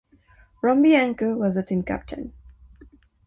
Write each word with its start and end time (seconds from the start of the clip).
Ron 0.63 0.81
Bianco 0.81 1.35
was 1.35 1.53
the 1.53 1.61
team 1.61 1.83
captain. 1.83 2.33